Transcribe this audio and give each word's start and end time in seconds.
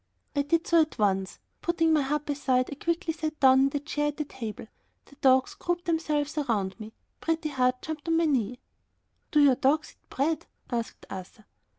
I 0.35 0.41
did 0.41 0.65
so 0.65 0.81
at 0.81 0.97
once. 0.97 1.37
Putting 1.61 1.93
my 1.93 2.01
harp 2.01 2.27
aside 2.29 2.69
I 2.71 2.83
quickly 2.83 3.13
sat 3.13 3.39
down 3.39 3.59
in 3.59 3.69
the 3.69 3.79
chair 3.79 4.07
at 4.07 4.17
the 4.17 4.25
table; 4.25 4.65
the 5.05 5.15
dogs 5.17 5.53
grouped 5.53 5.85
themselves 5.85 6.39
around 6.39 6.79
me. 6.79 6.93
Pretty 7.19 7.49
Heart 7.49 7.83
jumped 7.83 8.07
on 8.07 8.17
my 8.17 8.25
knee. 8.25 8.57
"Do 9.29 9.41
your 9.43 9.53
dogs 9.53 9.91
eat 10.01 10.09
bread?" 10.09 10.47
asked 10.71 11.05
Arthur. 11.07 11.45